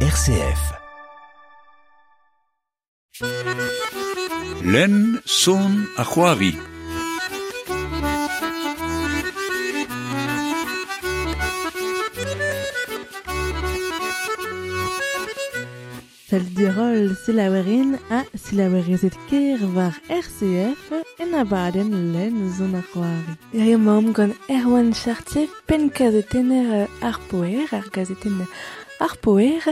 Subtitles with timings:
[0.00, 0.62] RCF.
[4.62, 6.52] Len son a c'hoari.
[16.28, 23.32] Feldirol silawerin a silawerizet ker war RCF en abaden len zon ar c'hoari.
[23.52, 28.48] Ya mam gant Erwan Chartier pen kazetener uh, ar poer, ar gazetenner
[29.00, 29.62] ar poer,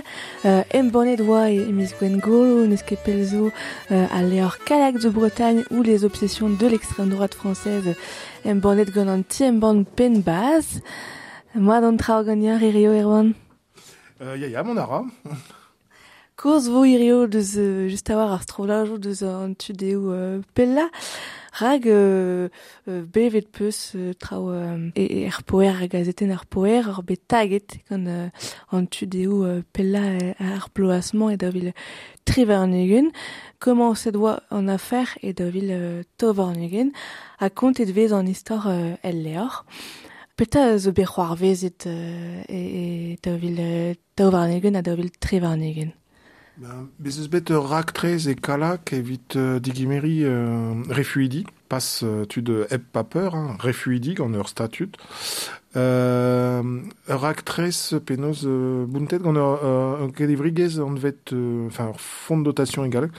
[0.44, 5.08] uh, em bonnet oa emiz gwen golo, neus ket pelzo uh, a leor kalak de
[5.08, 7.96] Bretagne ou les obsessions de l'extrême droite française
[8.44, 10.80] em bonnet gant an ti em bon pen baz.
[11.54, 13.34] Moi d'an trao gagneur irio Erwan.
[14.20, 15.04] Euh, ya ya, mon ara.
[16.36, 20.90] Koz vo irio deus uh, just a war ar strolajo deus an tudeo uh, pella.
[21.60, 22.48] hag euh,
[22.86, 27.78] bevet peus euh, trao euh, e, er poer a gazeten ar poer ar bet taget
[27.88, 28.28] gant euh,
[28.72, 30.02] an tu deo euh, pella
[30.38, 31.72] ar ploasman e da vil
[32.24, 33.12] trivarnugen
[33.60, 36.90] comment se doit en affaire e da vil euh, tovarnugen
[37.38, 39.64] a kontet vez an istor euh, el leor
[40.36, 42.58] Peta zo bet c'hoarvezet euh, e,
[43.14, 45.92] e da vil euh, tovarnugen a da vil trivarnugen.
[46.56, 52.48] Ben, Bezes bet ur raktrez e kalak evit uh, digimeri uh, refuidi, pas uh, tud
[52.48, 54.94] uh, eb paper, hein, refuidi gant ur statut.
[55.74, 56.62] Uh,
[57.10, 62.38] ur raktrez penoz uh, buntet gant ur uh, kedivrigez an vet, uh, enfin ur fond
[62.38, 63.10] de dotation egal,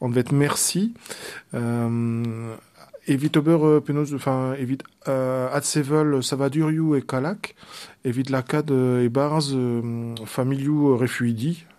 [0.00, 0.94] an vet merci.
[1.52, 2.56] Um,
[3.04, 7.52] evit ober uh, penoz, enfin evit uh, adsevel savadurioù e kalak,
[8.08, 11.58] evit lakad uh, e barz uh, familiou uh, refuidi,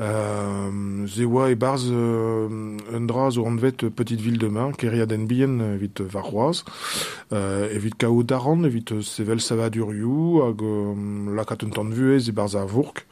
[0.00, 2.46] Euh, ze oa e barz euh,
[2.92, 6.62] un dra zo an vet petite ville de main, keria den bien evit varroaz,
[7.32, 12.54] euh, evit kao daran, evit sevel savadurioù, hag euh, lakat un tan vuez e barz
[12.54, 13.06] a vourk.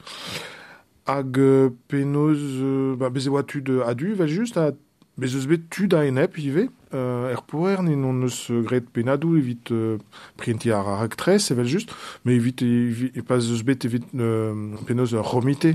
[1.06, 4.70] Hag euh, penoz, euh, ba, beze oa tud adu, vel just, a
[5.18, 9.72] bezeus bet tud a enep ive, euh, er poer ni non eus gret penadou evit
[9.72, 9.98] euh,
[10.38, 11.90] prienti ar raktrez, evel just,
[12.24, 15.74] me evit, evit, e pas eus bet evit euh, penoz romite,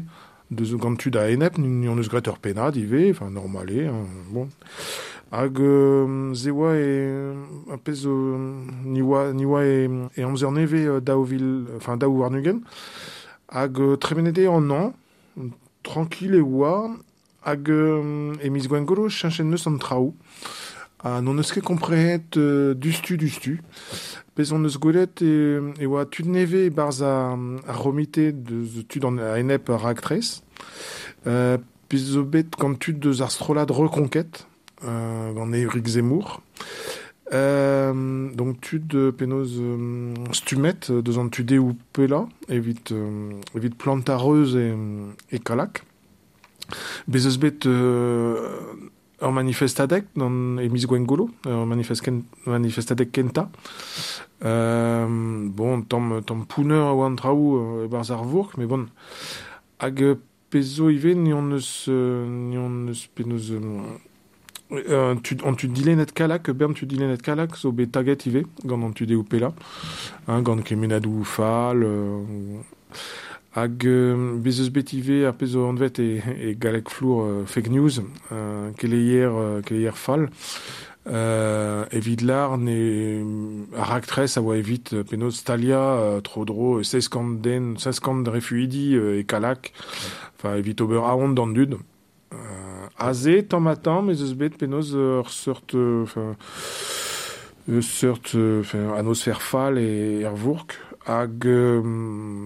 [0.51, 4.05] deus gant tud a enep, ni on eus gret ur penad ive, enfin normale, hein,
[4.31, 4.49] bon.
[5.31, 7.31] Hag euh, ze oa e,
[7.71, 8.35] a pez euh,
[8.83, 12.59] ni oa, ni oa e, e amzer neve euh, vil, enfin daou arnugen,
[13.47, 14.93] hag euh, an an,
[15.83, 16.91] tranquille e oa,
[17.45, 19.79] hag euh, e miz gwen golo chenchen neus an
[21.03, 23.61] a non eus ket komprehet euh, dustu dustu,
[24.35, 29.05] pez on eus gwelet e, e oa tud neve barz a, a romite deus tud
[29.09, 30.41] an a enep ar raktrez,
[31.27, 31.57] euh,
[31.89, 34.45] pez zo bet gant tud deus ar strolad rekonket,
[34.85, 36.41] euh, gant Eric Zemmour,
[37.33, 43.69] Euh, donc tud euh, penoz euh, stumet deus an tude ou pela evit euh, evit
[43.69, 44.75] plantareuse e,
[45.31, 45.85] e kalak
[47.07, 48.35] bezeus bet euh,
[49.21, 53.49] ur manifestadek dans emiz gwen golo ur ken, manifestadek kenta.
[54.43, 55.05] Euh,
[55.49, 58.87] bon tam, tam pouner a oan traoù euh, e barz ar vourk mais bon.
[59.79, 60.15] Hag euh,
[60.49, 63.59] pezo ive ni on eus euh, ni on eus penoz euh,
[64.71, 68.23] Euh, tu, an tu dile net kalak, bern tu dile net kalak, zo bet taget
[68.25, 69.51] ive, gant an tu de ou pela,
[70.29, 72.61] hein, gant kemenadou fal, euh,
[73.53, 77.69] hag euh, bezeus bet ive ar pezo an vet e, e galek flour euh, fake
[77.69, 78.01] news,
[78.31, 80.29] euh, keleier, euh, keleier fal,
[81.07, 86.83] euh, evit lar ne a raktres a oa evit penoz stalia euh, tro dro e
[86.83, 89.73] 16 kant den 16 kant refuidi euh, e kalak
[90.37, 91.79] enfin evit ober aont dan dud
[92.33, 92.37] euh,
[92.99, 95.25] aze a tamm ez eus bet penoz ur
[95.73, 96.35] euh, enfin
[97.67, 101.81] euh, enfin anosfer fal e er vourk hag euh,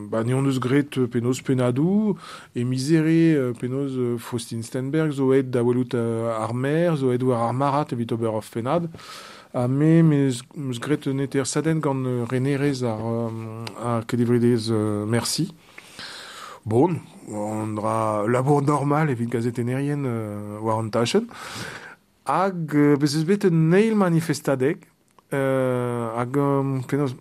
[0.09, 2.15] ba neon eus gret penoz penadou
[2.55, 7.53] e mizere penaos Faustin Stenberg zo ed da welout ar mer, zo ed war ar
[7.53, 8.89] marat evit ober of penad
[9.53, 13.01] a me meus gret neter saden gant renerez ar,
[13.79, 14.71] ar kedevredez
[15.07, 15.51] merci.
[16.65, 16.95] Bon,
[17.29, 21.27] on dra labour normal evit gazetenerien euh, war an tachen.
[22.25, 24.87] Hag, euh, bet bet un neil manifestadek,
[25.31, 27.13] euh, hag um, penoz,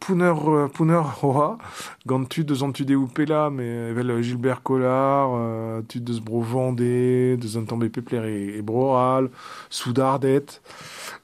[0.00, 1.58] pouner euh, pouner oa
[2.06, 6.40] gant tu deus an tu de pela mais evel Gilbert Collard euh, tu deus bro
[6.40, 9.30] Vendée deus an tambe pepler e, e broral
[9.68, 10.46] soudardet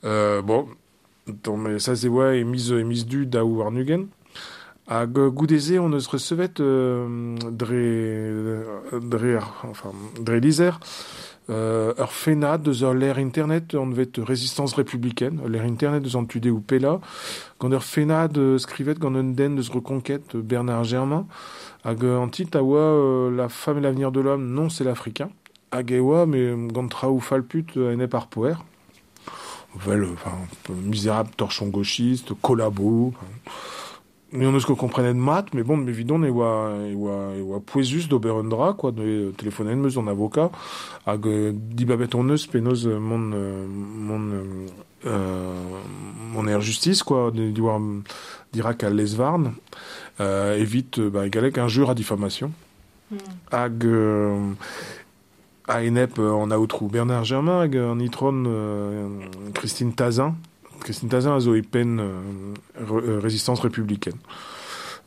[0.05, 0.69] euh, bon
[1.43, 4.07] Tom, mais ça c'est ouais, et mise et mise du daou arnugen.
[4.87, 9.91] Hag goudeze on eus recevet euh, dre, dre, enfin,
[10.21, 16.03] dre lizer euh, ur fenad deus ur l'ère internet on vet résistance républicaine, l'ère internet
[16.03, 17.01] deus an ou pella,
[17.61, 21.27] gant ur fenad euh, skrivet gant un den deus reconquête Bernard Germain,
[21.85, 25.31] hag euh, an tit euh, la femme et l'avenir de l'homme, non c'est l'Africain,
[25.71, 28.65] hag e mais gant traoù falput euh, en ep ar poer,
[29.77, 30.33] enfin,
[30.69, 33.27] misérable torchon gauchiste, collabo, enfin,
[34.33, 37.43] mais on eus ket komprenet mat, mais bon, mais vidon e oa, e oa, e
[37.43, 40.51] oa poezus d'ober un dra, quoi, de telefonen meus an avocat,
[41.07, 44.67] hag euh, dibabet on eus penoz euh, mon, euh, mon, euh,
[45.07, 45.55] euh,
[46.33, 47.81] mon air justice, quoi, de diwar
[48.53, 49.55] dirak a lesvarn,
[50.21, 50.65] euh,
[50.99, 52.51] euh, bah, galek injure à diffamation.
[53.53, 54.53] Hag, euh,
[55.69, 59.09] a enep euh, en aoutrou Bernard Germain, hag an itron euh,
[59.55, 60.35] Christine Tazin,
[60.87, 64.19] Christine a zo e pen euh, euh, résistance républicaine.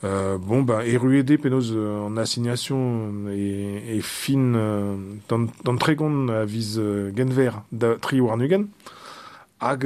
[0.03, 4.97] Euh, bon, bah, eruede penoz euh, en assignation et, et fin euh,
[5.29, 8.67] dans, dans tregon viz euh, genver da tri warnugen.
[9.61, 9.85] Hag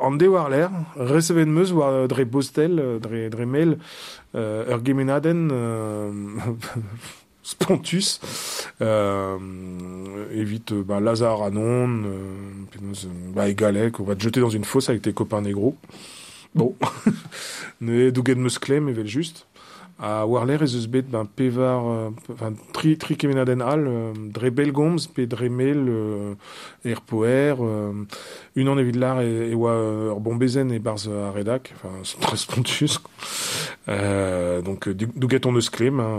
[0.00, 3.78] an de war l'air, receven meus war dre postel, euh, dre, dre mail,
[7.42, 8.20] spontus,
[8.80, 9.38] euh,
[10.32, 12.08] évite euh, bah, Lazare Anon, euh,
[12.82, 12.94] euh,
[13.34, 15.76] bah, égalek, on va te jeter dans une fosse avec tes copains négros.
[16.54, 16.74] Bon,
[17.80, 19.46] ne douget meus klem evel juste.
[20.04, 24.12] A war l'air ez eus bet ben pevar, euh, enfin, tri, tri kemenaden al, euh,
[24.34, 26.34] dre belgomz, pe dre mel, euh,
[26.84, 27.92] er poer, euh,
[28.56, 29.76] un an evit lar e, e oa
[30.10, 32.98] ur bon bezen e barz a redak, enfin, spontus.
[33.88, 36.18] Euh, donc, du- douget on eus klem, hein,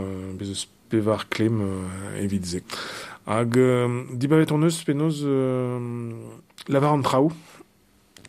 [0.94, 2.60] euh, bez eus pevar klem euh, evit ze.
[3.26, 5.80] Hag, euh, dibavet on eus penoz euh,
[6.68, 7.32] lavar an traoù,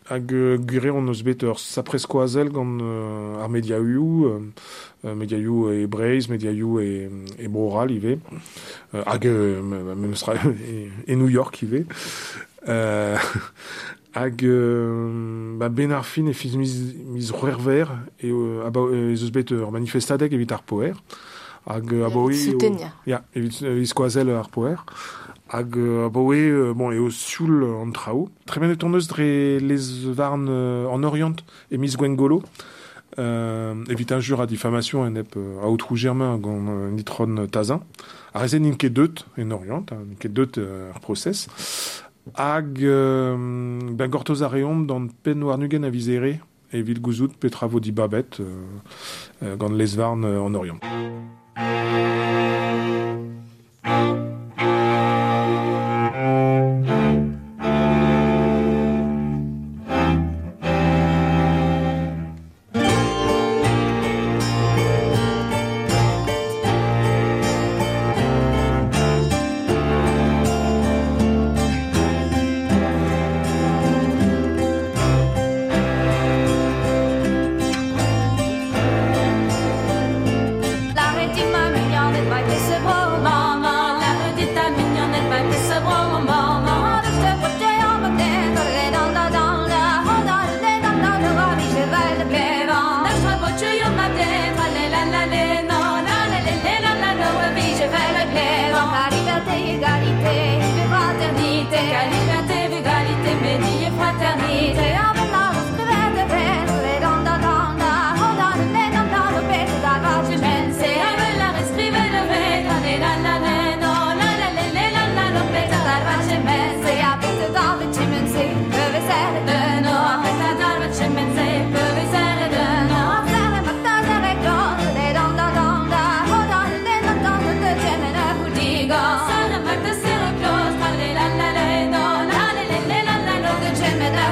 [0.09, 4.39] hag euh, gure on eus bet ur sapresko azel gant euh, ar mediaoù, euh,
[5.05, 7.09] euh, mediaoù e Breiz, mediaoù e,
[7.39, 8.19] e Broral ive,
[8.93, 9.61] euh, hag euh,
[10.67, 11.85] e, e New York ive.
[12.67, 13.17] Euh,
[14.15, 17.87] hag euh, ba ben ar fin e fiz miz, miz c'hwerver
[18.23, 20.95] e euh, aba, e bet ur evit ar poer.
[21.67, 22.33] Hag euh, abaoe...
[22.33, 22.93] Soutenia.
[23.07, 24.85] Ya, evit, skoazel ar poer.
[25.49, 28.29] Hag euh, abaoe, euh, bon, e o sioul euh, an traoù.
[28.45, 31.35] Tremenet on eus dre les varn euh, en orient
[31.71, 32.43] e miz gwengolo.
[33.17, 37.79] Euh, evit injure à diffamation en ep euh, a outrou germain gant euh, nitron tazin.
[38.33, 41.47] A rezen n'in deut en orient, hein, n'in ket deut euh, ar process.
[42.35, 43.37] Hag euh,
[43.91, 46.41] ben gortoz a reomp d'an pen war nugen a vizere
[46.73, 48.43] evit gouzout pe travo di babet euh,
[49.43, 50.79] euh, gant euh, en orient.
[51.55, 52.15] Música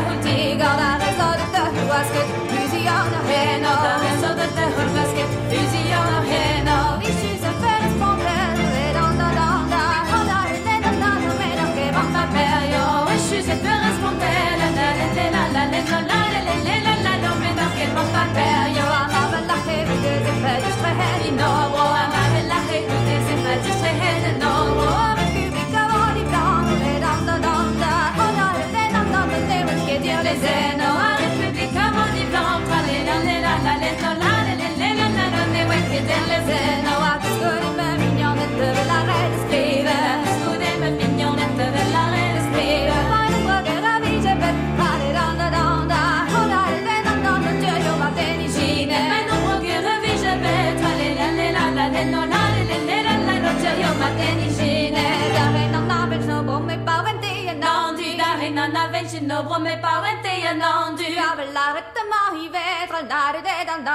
[0.05, 0.42] I.
[36.13, 37.02] and listen.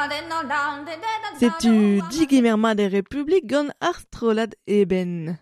[0.09, 5.39] De non dan de de dan C'est tu digemerma des républiques gant arstrolad eben.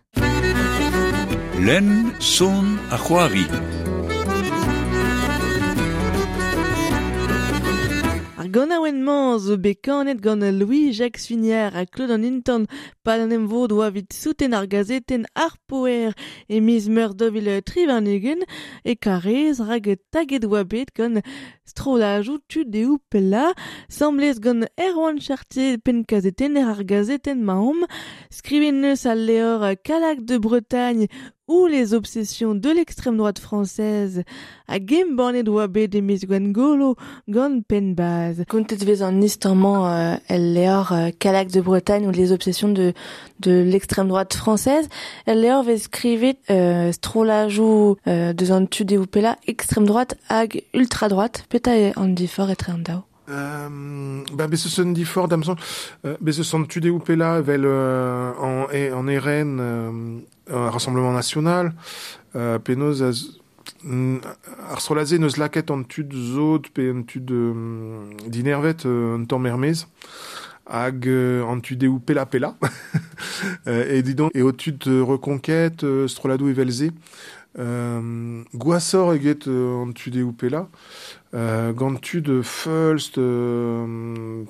[1.59, 3.45] Len son a c'hoari.
[8.47, 12.63] gant a oen-mañ zo bet kanet gant Louis-Jacques Finier a Claude an Inton
[13.03, 16.13] pad an emvod oa vit souten ar gazeten ar poer.
[16.47, 18.41] E miz meur dovil trivarnegen
[18.83, 21.23] e karez rag taget oa bet gant
[21.65, 23.53] strolajou tu de ou pella
[23.89, 27.83] semblez gant Erwan Chartier pen kazeten er ar gazeten ma om
[28.29, 31.07] skriven neus al leor kalak de Bretagne
[31.47, 34.23] ou les obsessions de l'extrême droite française
[34.67, 36.53] a game bornet oa bet e miz gant
[38.83, 39.21] vez an
[39.87, 42.93] euh, el leor euh, Calac de Bretagne ou les obsessions de,
[43.39, 44.89] de l'extrême droite française,
[45.25, 48.33] el leor vez skrivet euh, strolajou euh,
[48.69, 53.03] tu de pella extrême droite hag ultra droite, peta an difor etre an dao.
[53.29, 55.55] Euh, ben, be se son di fort d'amson,
[56.05, 61.73] euh, be se son tude ou pella vel euh, en, en RN, euh, Rassemblement National,
[62.35, 63.39] euh, penoz az,
[63.83, 64.17] mm,
[64.71, 67.53] ar strolaze neus laket an tud zot pe an tud euh,
[68.27, 69.83] dinervet euh, euh,
[73.67, 76.91] euh, et didon, au tud euh, reconquête, euh, strolado e velze,
[77.59, 80.67] euh, Gwassor eget euh, an tude ou pella,
[81.33, 84.43] euh, gant tud Fulst, euh,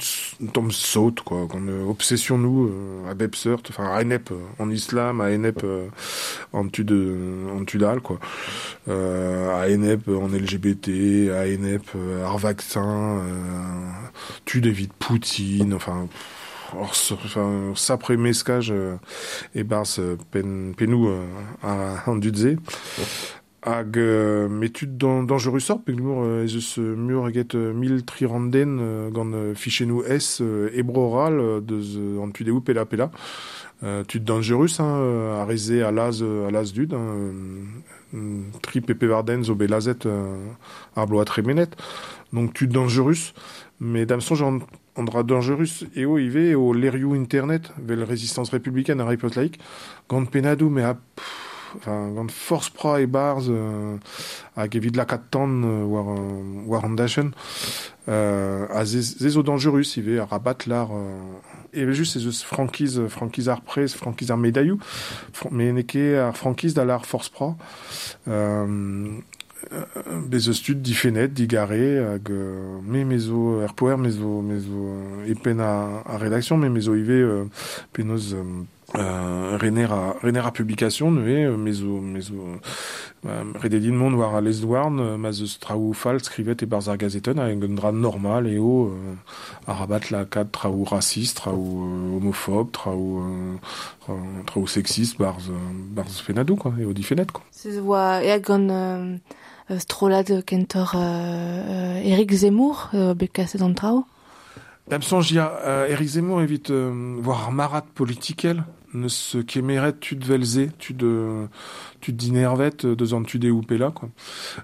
[0.00, 2.70] s- tom saut, quoi, gant euh, obsession nous,
[3.08, 5.88] a bep seurt, enfin, a enep euh, en islam, a enep euh,
[6.52, 8.18] en tud, euh, en tudal, quoi.
[8.88, 11.90] Euh, a enep en LGBT, a enep
[12.24, 13.20] ar vaccin,
[14.44, 16.08] tud evit Poutine, enfin,
[16.76, 18.96] enfin, sapre meskaj euh,
[19.56, 19.98] e bars
[20.30, 21.24] pen, penou euh,
[21.62, 22.56] a an dudze.
[23.66, 27.72] Hag euh, metud dan, dangerus sort, pek mur euh, ez eus euh, mur eget euh,
[27.72, 32.84] mil triranden euh, gant euh, fichenou S euh, ebroral euh, deus euh, an tudeu pella
[32.84, 33.10] pella.
[33.82, 37.16] Euh, tud dangerus, hein, euh, a reze a laz, euh, a laz dud, hein,
[38.14, 40.36] euh, tri pepe varden zo belazet euh,
[40.94, 41.70] ar bloat remenet.
[42.32, 43.32] Donc tud dangerus,
[43.80, 44.60] mais dam sonj an,
[44.96, 49.58] an dra dangerus eo ive o lerioù internet vel résistance républicaine a ripot laik,
[50.08, 51.43] gant penadou, mais a pff,
[51.76, 53.96] enfin, gant force pra e barz euh,
[54.56, 56.84] evit lakat tan euh, war, euh, war
[58.08, 61.18] euh, a zez, zez o dangerus ive a rabat lar euh,
[61.72, 64.78] e just ez eus frankiz frankiz ar prez frankiz ar medaioù
[65.32, 67.54] Fr- me neke ar frankiz da lar force pra
[68.28, 68.66] euh,
[69.72, 74.92] euh, bez eus tud difenet, digare, hag euh, me mezo er poer, mezo, mezo
[75.26, 77.44] euh, a, a rédaction, me mezo ive euh,
[77.92, 78.44] penoz euh,
[78.96, 82.34] euh, rener a, rener a publication, neue, euh, mezo, mezo
[83.26, 86.88] euh, rededin mont war a lez douarn, euh, ma zeus traoù fal skrivet e barz
[86.88, 89.14] ar gazetenn hag un normal eo euh,
[89.66, 93.56] a rabat la kat traoù raciste, traoù euh, homophobe, traoù, euh,
[94.04, 95.50] tra- traoù sexiste barz,
[95.90, 97.42] barz fenadou, quoi, eo difenet, quoi.
[97.50, 99.16] Se oa e gant euh,
[99.70, 100.94] euh, strolad kentor
[102.04, 104.04] Eric Zemmour, euh, bekaset an trao.
[104.86, 107.82] Dam sonj ya, uh, Eric Zemmour evit euh, war ar
[108.94, 111.46] politikel, neus kemeret tud velze, tud, euh,
[112.00, 114.08] tud dinervet euh, deus an tude ou pella, quoi.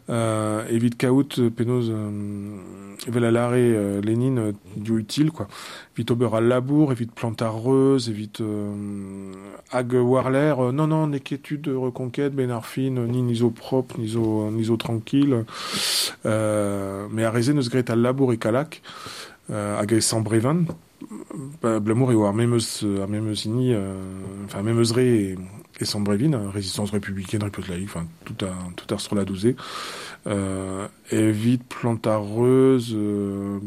[0.09, 2.57] Euh, evit kaout euh, penoz euh,
[3.09, 5.49] vel a lare euh, Lénine euh, dio util, quoi.
[5.97, 9.33] Evit ober al labour, evit plantar reuz, evit euh,
[9.71, 13.99] hag war l'air, euh, non, non, tud reconquête, ben ar fin, euh, ni nizo propre,
[13.99, 15.45] nizo, nizo tranquille,
[16.25, 18.83] mais a reze neus gret al labour e kalak,
[19.51, 19.81] euh,
[20.23, 20.67] brevan,
[21.63, 23.95] ba, blamour eo ar memeus, ar memeus ini, euh,
[24.45, 25.39] enfin memeus re e,
[25.81, 29.55] e san brevin, hein, résistance républicaine, laïque, enfin tout a, tout ar strola douze,
[30.27, 33.61] euh, evit plantareuse, euh,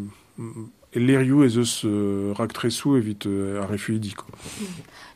[0.95, 4.29] e lerioù ez eus euh, rak tresou evit euh, ar refuidi, quoi.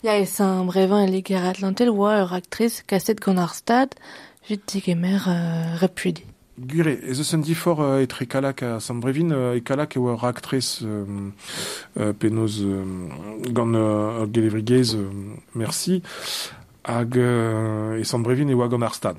[0.03, 3.93] Ya e saint brevan e leger atlantel oa ur actrice kaset gant ar stad,
[4.49, 6.25] vit digemer euh, repuidi.
[6.59, 10.15] Gure, ez un difor euh, etre kalak a San Brevin, euh, e kalak e oa
[10.17, 11.05] raktrez euh,
[11.99, 12.83] euh, penoz euh,
[13.53, 15.05] gant euh, ur gelevrigez, euh,
[15.53, 16.01] merci,
[16.83, 19.17] hag euh, e San Brevin e oa gant ar stad.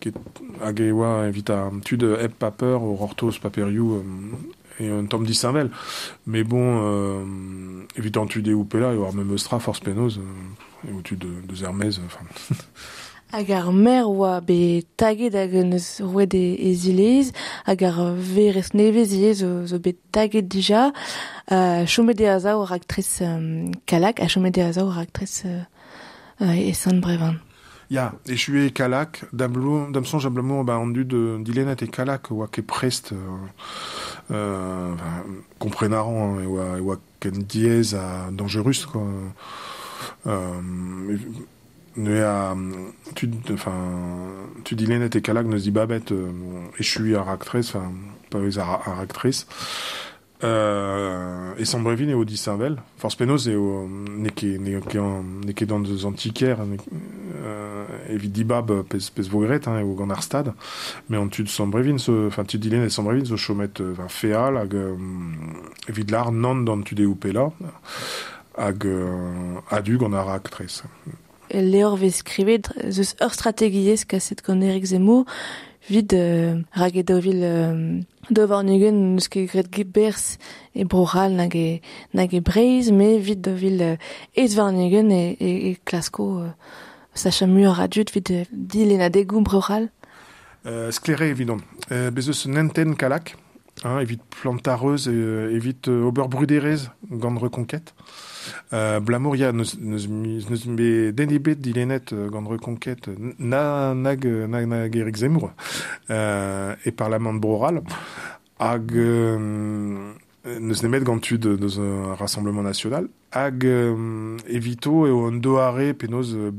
[0.00, 0.18] Ket-
[0.60, 4.02] Hag e oa evit a tud euh, eb paper o rortoz paperioù euh,
[4.80, 5.70] e un tom disinvel.
[6.26, 10.18] Mais bon, euh, evit an tud e ou pella e oa même eustra force penoz,
[10.18, 12.26] euh, e o tud de, de zermez, enfin...
[13.32, 17.30] Hag ar mer oa be taget hag un eus roed e, e zilez,
[17.64, 20.90] hag ar verez nevez ie zo, zo bet taget dija,
[21.48, 25.64] uh, chomet e aza o raktres um, kalak, a chomet e aza o raktres uh,
[26.44, 27.40] uh, e san brevan.
[27.88, 31.16] Ya, e chue e kalak, dam, lo, dam son jablamou ba an dud
[31.48, 33.48] dilenet e kalak oa ke prest euh,
[34.28, 35.08] euh,
[35.56, 39.08] komprenaran e oa, e oa ken diez a dangerus quoi.
[40.26, 40.60] Euh,
[41.96, 42.54] a
[43.14, 43.72] tu enfin
[44.64, 46.30] tu di babet euh,
[46.78, 47.92] e chue a raktres enfin
[48.58, 49.04] a, a
[50.44, 52.76] Euh, et san brevin eo di Saint-Vel.
[52.96, 53.16] Force
[56.04, 56.76] antiker ne,
[57.44, 60.52] euh, evit dibab pez, pez vogret hein, eo gant ar stad.
[61.08, 61.96] Mais an tud san brevin,
[62.26, 63.22] enfin tud dilen e san brevin
[63.80, 64.96] euh, enfin, feal hag euh,
[65.88, 67.52] evit lar nan dan tud eo pela
[68.58, 70.40] hag euh, adu gant ar
[71.52, 75.26] leor vez skrivet zeus ur strategiez kaset gant Erik Zemmour,
[75.88, 79.70] vid euh, rag dovil euh, dovarnugen neus ket gret
[80.74, 81.80] e broral nag e,
[82.92, 83.96] me vid dovil euh,
[85.40, 86.46] e, e klasko
[88.14, 88.30] vid
[89.42, 89.90] broral.
[92.46, 93.34] Nenten kalak,
[93.84, 96.04] hein, evit plantareuse, euh, evit euh,
[97.10, 97.94] gant reconquête.
[98.72, 103.08] Euh, blamour ya neus, neus, mi- neus be den ebet dilenet euh, gant reconquête
[103.38, 104.66] na nag, euh, nag,
[105.16, 105.52] Zemmour
[106.10, 107.82] euh, e parlament broral
[108.58, 110.12] hag euh,
[110.58, 113.06] neus nemet gant tud deus un rassemblement national
[113.64, 116.50] euh, evito eo an doare penaos euh,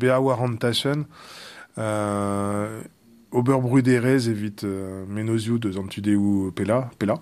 [3.33, 7.19] an tachen euh, deus an tudéou pela, pela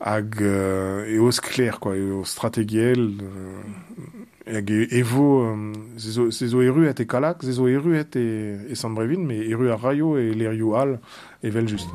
[0.00, 7.00] hag euh, eos kler, quoi, strategiel, euh, hag evo, euh, se zo, se zo eruet
[7.00, 10.74] e kalak, se zo eruet e, e San Brevin, me eru a raio e lerio
[10.76, 10.98] al
[11.42, 11.88] evel just.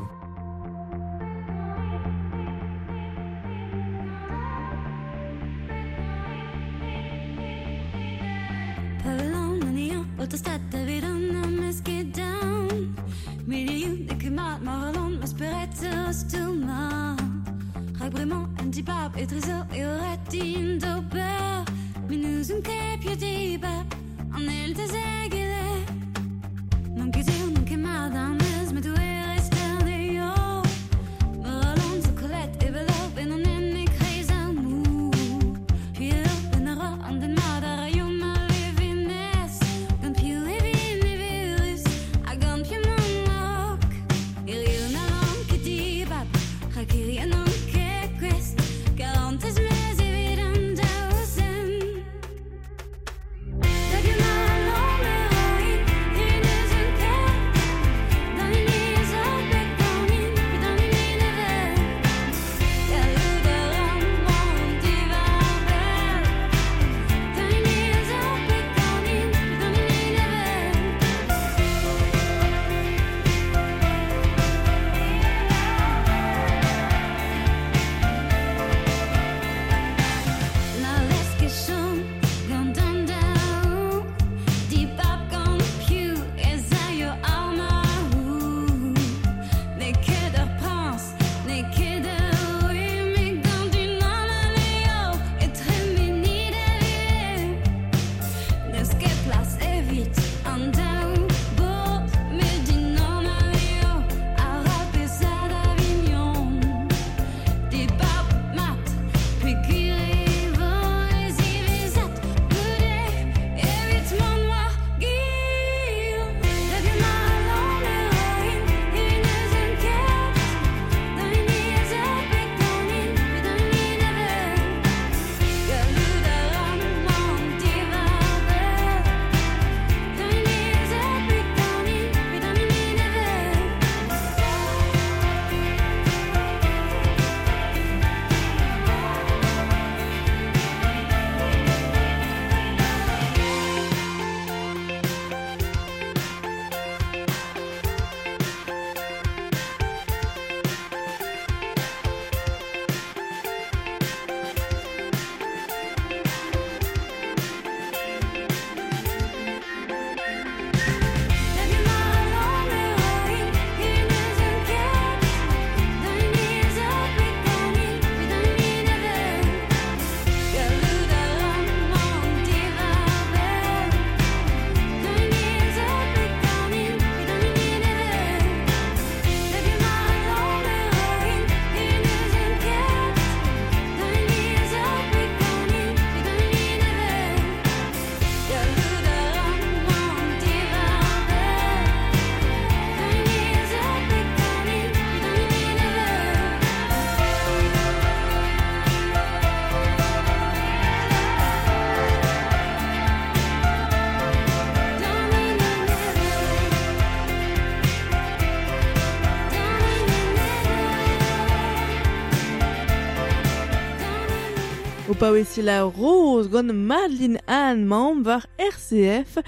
[215.32, 219.38] Aussi la rose gant Madeline Anne membre RCF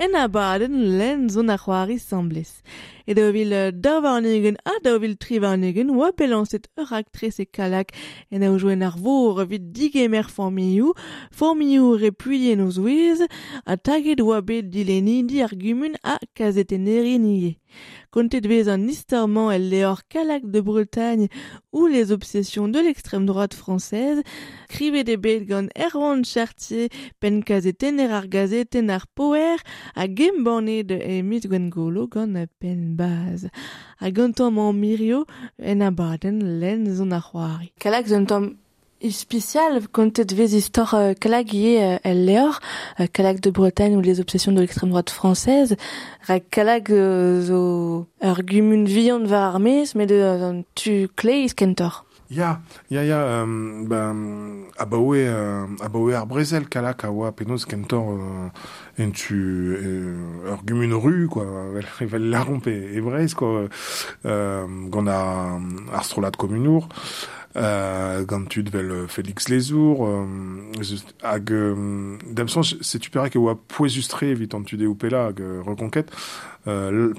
[0.00, 2.62] en a baden len zon ar c'hoari semblez.
[3.06, 7.92] e da vil davarnegen a da vil tri varnegen oa pelanset ur aktres e kalak.
[8.30, 10.92] En a joen ar vor vid digemer formioù,
[11.30, 13.20] formioù repuyen o ouez,
[13.64, 17.56] a taget oa bet dileni di argumun a kazeteneri nie.
[18.10, 21.28] Kontet vez an istorman el leor kalak de Bretagne
[21.72, 24.22] ou les obsessions de l'extrême droite française,
[24.68, 26.88] krivet de bet gant Erwan Chartier
[27.20, 29.60] pen kazeten er ar gazeten ar poer
[29.94, 33.46] a gemborne de emit gwen golo gant pen baz.
[34.00, 35.24] Hag un an mirio
[35.58, 37.72] en abaden len zon ar c'hoari.
[37.78, 38.54] Kalak zon tomm
[39.10, 42.60] spécial compte vez histoire euh, calag euh, elle leor
[43.00, 45.76] euh, calag de Bretagne ou les obsessions de l'extrême droite française
[46.26, 52.60] rak calag zo argument viande va armés met de tu clay skentor Ya,
[52.90, 53.46] ya, ya, euh,
[53.86, 57.06] ben, abaoe, euh, abaoe ar brezel kalak
[57.68, 58.48] kentor euh,
[58.98, 63.68] en tu euh, ur gumun ru, quoi, vel, vel laromp e, brez, quoi,
[64.24, 65.60] euh, gant a
[65.92, 66.88] ar strolat komunour,
[67.56, 70.26] euh, gant tud vel Félix Lezour, euh,
[71.22, 75.62] hag, euh, d'am sens, setu perek e oa poezustre evit an tude oupela hag euh,
[75.64, 76.10] reconquête,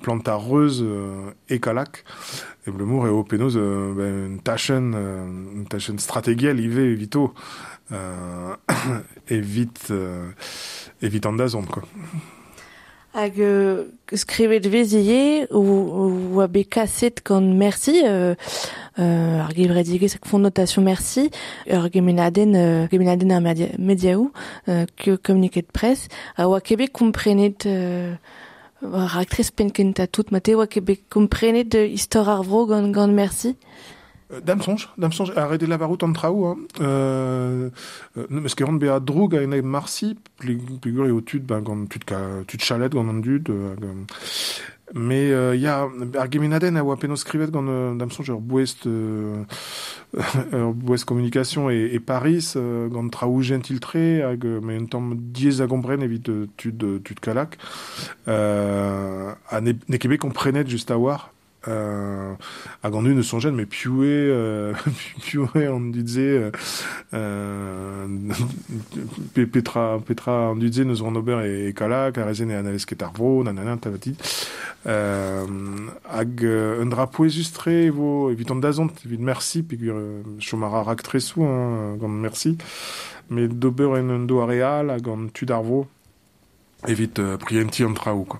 [0.04, 7.34] planta reuse euh, e blemour eo euh, ben, tachen, euh, tachen strategiel ive evito,
[7.92, 8.56] euh,
[9.30, 10.32] evit, euh,
[11.02, 11.84] evit an dazont, quoi.
[13.18, 18.36] Hag euh, skrivet vez ie ou, ou a kaset merci, euh,
[19.00, 19.54] euh, ar
[20.38, 21.32] notation merci,
[21.66, 24.32] ur gemenaden, euh, gemenaden ar media, mediaou,
[24.70, 24.86] euh,
[25.64, 26.62] de presse, a oa
[26.94, 28.14] komprenet euh,
[28.84, 29.26] ar
[30.06, 33.56] tout mate oa kebe komprenet histoire ar vro gant merci.
[34.34, 36.58] Euh, Dam sonj, dam sonj, a rede lavarout an traoù, hein.
[36.82, 37.70] euh,
[38.18, 41.88] euh, meus ket ran be a droug a ene marsi, pligur eo tud, ben, gant
[41.88, 43.94] tud, chalet gant an dud, euh, hag, euh,
[44.94, 45.56] mais euh,
[46.30, 47.94] gemenaden a gant, euh,
[48.40, 49.44] bouest, euh,
[51.06, 55.68] communication e, e Paris, euh, gant traoù gentiltre, euh, un tamm diez euh,
[58.28, 59.34] euh,
[60.68, 61.32] euh, war,
[61.68, 62.34] euh,
[62.84, 64.74] hag an un eus son jen, mais pioué, euh,
[65.22, 66.52] pioué an dudze, euh,
[67.14, 68.08] euh,
[69.34, 72.86] pe- petra, petra an dudze neus an ober e, e kalak, a rezen e analez
[72.86, 74.16] ket ar vro, nanana, tavati,
[74.88, 75.46] euh,
[76.10, 81.04] hag euh, un dra poezustre evo, evit an dazont, evit merci, pegur euh, chomara rak
[81.04, 82.58] tresou, hein, gant merci,
[83.30, 85.86] mais d'ober en un do areal, hag an tud ar vro,
[86.88, 88.40] evit euh, prienti an traoù, quoi.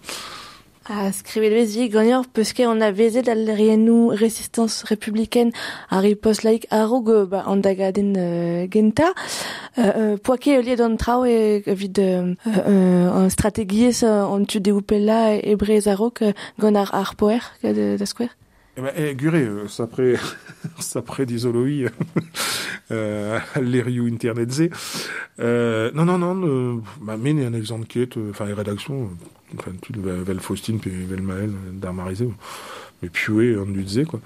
[0.88, 5.52] Vez ie gagnor peus ket an a vezet al rienou résistance républicaine
[5.90, 9.14] a ripost laik a roug euh, ba, an dagaden euh, genta.
[9.78, 14.46] Euh, euh, poake e liet an trao e vid euh, euh, an strategiez euh, an
[14.46, 16.32] tu de oupella e brez euh,
[17.18, 18.30] poer da skwer.
[18.78, 20.14] Eh ben, eh, gure, euh, s'après,
[20.80, 21.90] s'après d'Isoloi,
[22.92, 24.70] euh, l'eriou internet z.
[25.40, 29.08] Euh, non, non, non, euh, bah, men un exemple ket, euh, enfin, les rédactions, euh,
[29.56, 32.30] enfin, tu vel, Faustine, puis vel Maël, d'Armarisé,
[33.02, 34.20] mais pioué, on lui disait, quoi.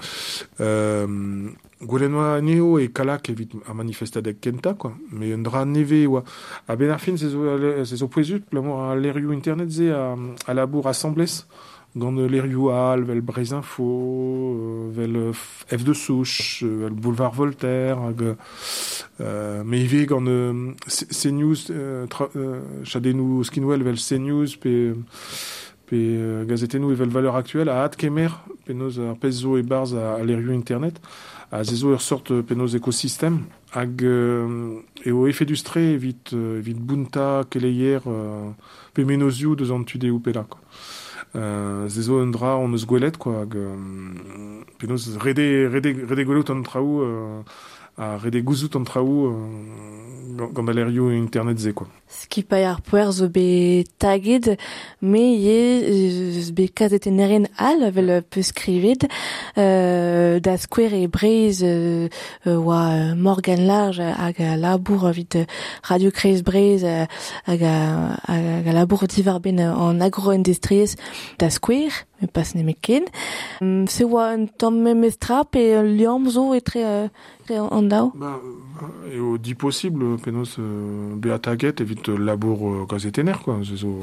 [0.60, 1.50] Euh,
[1.84, 4.94] Goulennoa Neo et Kalak evit a manifestadek kenta, quoi.
[5.12, 6.24] Mais un dra neve, oa.
[6.68, 10.16] A ben ar fin, c'est zo poezut, l'amour à l'eriou internet z, à,
[10.48, 11.48] à la bourre assemblès
[11.96, 17.34] gant l'Eriou Hall, vel Breiz Info, euh, vel euh, F de Souche, euh, vel Boulevard
[17.34, 18.36] Voltaire, hag,
[19.20, 22.08] euh, me ive gant euh, CNews, euh,
[22.84, 24.94] chadenou skinwell vel CNews, pe,
[25.88, 29.94] pe euh, gazetenou vel Valeur Actuelle, a at kemer, penaos ar pezzo e barz
[30.50, 31.02] Internet,
[31.52, 33.42] a zezo ur sort euh, penaos ekosystem,
[33.76, 38.48] hag euh, eo efedustre evit, euh, evit bunta keleier euh,
[38.94, 40.62] pe menozioù deus an tude ou pela, quoi.
[41.36, 43.76] euh, zezo un dra on eus gwelet, quoi, hag, euh,
[44.78, 47.42] penaos, rede, rede, rede gwelet an traou, euh,
[47.98, 49.32] a rede gouzout an traou, euh,
[50.50, 51.88] gamallerioù internet ze quoi.
[52.08, 54.58] Skipa ar poer zo be taged,
[55.00, 59.08] me ye be kazeten eren al vel peu skrivet,
[59.58, 62.10] euh, da skwer e breiz euh,
[62.46, 65.48] oa Morgan Large hag a labour vid
[65.84, 70.98] Radio Krez Brez hag a, hag a labour divar ben an agro-industriez
[71.40, 73.08] da skwer, me pas nemet ken.
[73.62, 75.10] Um, se oa un tamm me
[75.52, 77.08] pe liam zo etre euh,
[77.50, 78.12] an dao.
[78.16, 78.40] Bah,
[78.82, 83.60] euh, et au dit possible, penaos euh, be ataget evit euh, labour euh, gazetener, quoi.
[83.64, 84.00] Zezo,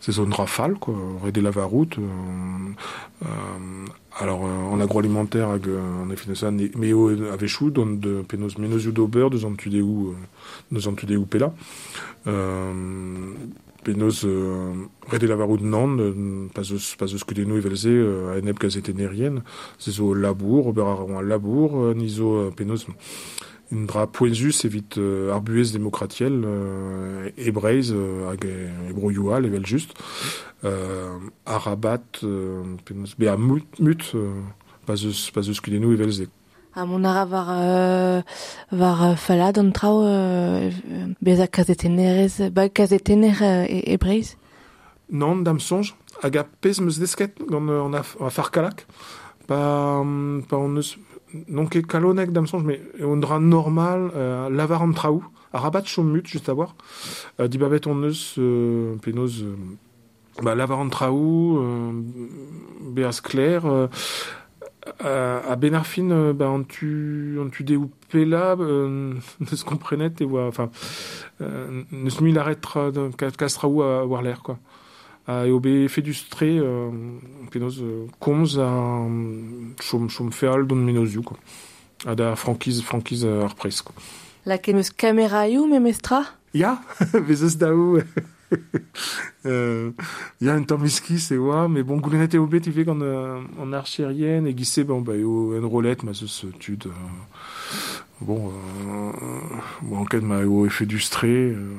[0.00, 0.94] zezo un dra fal, quoi.
[1.22, 2.02] Rede lavarout, euh,
[3.24, 3.26] euh,
[4.18, 8.22] Alors, euh, en agroalimentaire, hag, euh, en effet, ça, ne- meo avait chou, don de
[8.28, 10.12] penos menozio d'ober, de zantudeu, euh,
[10.70, 11.52] de zantudeu pela.
[12.26, 12.72] Euh,
[13.84, 14.72] penos, euh,
[15.08, 17.24] rede lavarou de Nantes, euh, pas eus, pas eus
[17.90, 18.38] euh, a
[20.14, 21.94] labour, ober ar un labour, euh,
[22.46, 22.50] euh,
[24.64, 29.94] evit euh, arbuez démocratiel, euh, ebreiz, euh, hag e- ebroioal, evel just,
[30.64, 31.16] euh,
[31.46, 34.40] arabat, euh, penos, be a mut, euh,
[34.86, 36.41] pas.
[36.74, 38.22] Var, euh,
[38.72, 44.22] var euh, falad an trao euh, euh, bez a kazetenerez, ba kazetener euh, e, e.
[45.10, 48.86] Non, dam sonj, hag a pez meus desket gant euh, an a, a farkalak,
[49.46, 50.96] pa, on eus,
[51.48, 56.10] non ket kalonek dam mais on dra normal, euh, lavar an traoù, a rabat chom
[56.10, 56.74] mut, just a voir,
[57.38, 59.56] euh, dibabet on eus, euh, penoz, euh,
[60.40, 60.48] euh,
[63.64, 63.88] euh,
[65.00, 70.48] a benarfin, euh, ba, an tu, an tu deu pela, euh, neus komprenet, e oa,
[70.48, 70.70] enfin,
[71.40, 72.90] euh, neus mil arretra,
[73.38, 74.58] kastraou a war l'air, quoi.
[75.26, 76.90] a eo bet fedustre euh,
[77.50, 81.38] penoz euh, komz a um, chom, chom feal don menozioù quoi.
[82.06, 83.94] a da frankiz frankiz euh, ar prez quoi.
[84.44, 86.82] La ken eus kameraioù me mestra Ya,
[87.14, 88.02] vezes daou.
[89.46, 89.90] Euh,
[90.40, 93.72] ya un tamm miski, se oa, mais bon, goulenet eo bet ive gant euh, an
[93.72, 96.86] archerien, e bon, ba, eo en rolet, ma zeus tud.
[96.86, 96.90] Euh,
[98.20, 99.12] bon, euh,
[99.82, 101.74] bon, anket ma eo dustre, euh,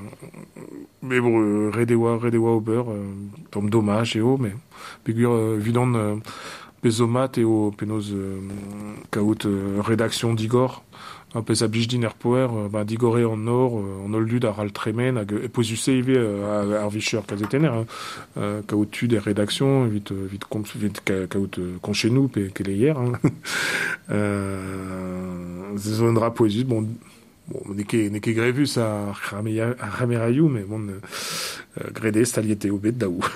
[1.01, 3.13] mais bon, euh, red oa, red oa ober, euh,
[3.51, 4.55] tom dommage eo, mais
[5.03, 6.15] pegur euh, vidant euh,
[6.83, 8.39] bezomat eo penoz euh,
[9.11, 10.83] kaout euh, rédaction d'Igor,
[11.35, 14.45] un peu sa bich din er poer, euh, ba, digore en or, euh, en oldud
[14.45, 17.85] ar al tremen, hag e pozuse ive euh, ar vicheur kazetener, hein,
[18.37, 20.27] euh, kaout tud er euh, euh,
[22.93, 23.11] hein.
[24.11, 26.87] euh, zon dra poesus, bon,
[27.47, 33.19] bon, neke, neke grevus a rameraiou, mais bon, euh, grede staliete au bet daou.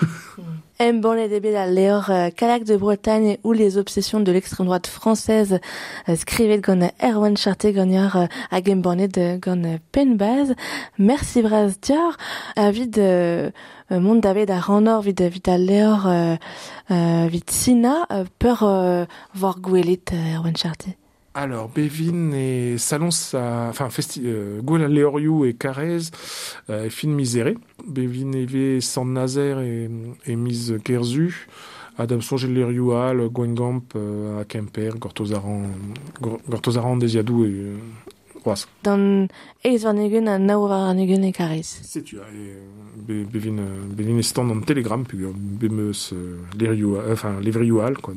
[0.79, 1.01] M.
[1.01, 5.59] Bonnet de Bella, Léor euh, Calac de Bretagne ou les obsessions de l'extrême droite française,
[6.07, 10.53] euh, scrivet gon Erwan Charté euh, à Game Bonnet de gon Penbaz.
[10.99, 12.17] Merci Braz Dior.
[12.57, 13.01] Vid
[13.89, 16.07] monde David à Ranor, vid vid Léor,
[16.89, 20.03] vid Sina, peur voir Gouelit
[20.35, 20.97] Erwan Charté.
[21.39, 25.99] Alors, Bévin et Salon, ça, enfin, festi, euh, Gouel Leoriou et Carrez,
[26.71, 27.55] euh, fin miséré.
[27.87, 29.87] Bévin Eve, San Nazaire et,
[30.25, 31.47] et mise Kerzu.
[31.99, 35.61] Adam Songe Leoriou Al, Gwengamp, euh, à Kemper, Gortozaran,
[36.19, 37.75] Gor- Gortozaran des Yadou et, euh,
[38.43, 38.65] Roas.
[38.83, 39.27] Dans
[39.63, 41.81] Eis Varnegen à Nao Varnegen et Caris.
[41.83, 46.37] C'est tu, et, euh, Bévin, euh, Bévin est stand en télégramme, puis, euh, Bémeus, euh,
[46.59, 48.15] Leriou, euh, enfin, Lévriou Al, quoi,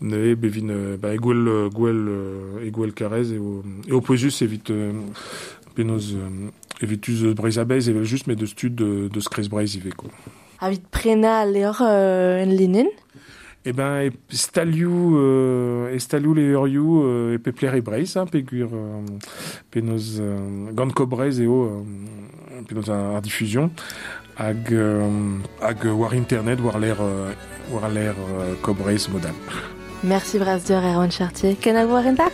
[0.00, 3.92] ne, e Bévin, euh, bah, Egouel, euh, euh, Carrez, et au, et
[4.44, 4.70] évite,
[7.22, 10.10] de et juste, mais de stud de, de Scres Breiz, quoi.
[10.60, 12.86] A vid Prena euh, en linen.
[13.66, 18.26] Eh ben, e staliou, euh, e staliou le euriou, euh, e pepler e breiz, hein,
[18.72, 19.00] euh,
[19.70, 20.68] penaos, euh,
[21.66, 23.70] euh, ar diffusion,
[24.36, 27.32] hag, euh, hag war internet, war l'air, euh,
[27.70, 29.34] war l'air euh, kobrez modal.
[30.02, 31.56] Merci Braz Dior Erwan Chartier.
[31.56, 32.28] Ken a voir en da?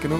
[0.00, 0.18] Keno.